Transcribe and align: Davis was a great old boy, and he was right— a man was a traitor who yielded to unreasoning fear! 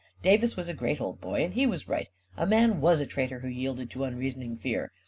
Davis 0.23 0.55
was 0.57 0.67
a 0.67 0.73
great 0.73 0.99
old 0.99 1.21
boy, 1.21 1.43
and 1.43 1.53
he 1.53 1.67
was 1.67 1.87
right— 1.87 2.09
a 2.35 2.47
man 2.47 2.81
was 2.81 2.99
a 2.99 3.05
traitor 3.05 3.41
who 3.41 3.47
yielded 3.47 3.91
to 3.91 4.03
unreasoning 4.03 4.57
fear! 4.57 4.91